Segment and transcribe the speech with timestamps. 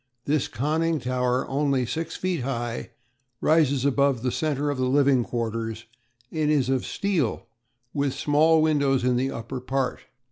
[0.25, 2.89] This conning tower, only six feet high,
[3.39, 5.85] rises above the centre of the living quarters,
[6.31, 7.45] and is of steel
[7.93, 9.99] with small windows in the upper part.